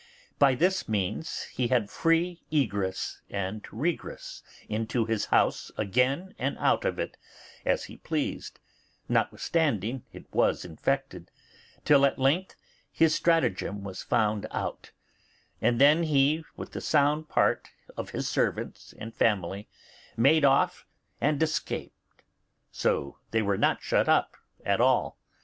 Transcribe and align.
By 0.39 0.55
this 0.55 0.89
means 0.89 1.43
he 1.43 1.67
had 1.67 1.91
free 1.91 2.41
egress 2.49 3.21
and 3.29 3.63
regress 3.71 4.41
into 4.67 5.05
his 5.05 5.25
house 5.25 5.69
again 5.77 6.33
and 6.39 6.57
out 6.57 6.85
of 6.85 6.97
it, 6.97 7.17
as 7.67 7.83
he 7.83 7.97
pleased, 7.97 8.59
notwithstanding 9.07 10.03
it 10.11 10.25
was 10.33 10.65
infected, 10.65 11.29
till 11.85 12.03
at 12.03 12.17
length 12.17 12.55
his 12.91 13.13
stratagem 13.13 13.83
was 13.83 14.01
found 14.01 14.47
out; 14.49 14.89
and 15.61 15.79
then 15.79 16.01
he, 16.01 16.43
with 16.57 16.71
the 16.71 16.81
sound 16.81 17.29
part 17.29 17.69
of 17.95 18.09
his 18.09 18.27
servants 18.27 18.95
and 18.97 19.13
family, 19.13 19.67
made 20.17 20.43
off 20.43 20.87
and 21.21 21.43
escaped, 21.43 22.23
so 22.71 23.19
they 23.29 23.43
were 23.43 23.55
not 23.55 23.83
shut 23.83 24.09
up 24.09 24.35
at 24.65 24.81
all. 24.81 25.19